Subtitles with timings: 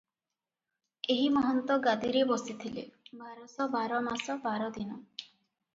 [1.15, 2.89] ଏହି ମହନ୍ତ ଗାଦିରେ ବସିଥିଲେ-
[3.21, 5.01] ବାରଶ ବାର ମାସ ବାର ଦିନ।